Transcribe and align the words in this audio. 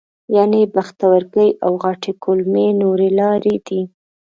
ینه، 0.35 0.61
پښتورګي 0.75 1.49
او 1.65 1.71
غټې 1.83 2.11
کولمې 2.23 2.67
نورې 2.81 3.09
لارې 3.19 3.55
دي. 3.67 3.81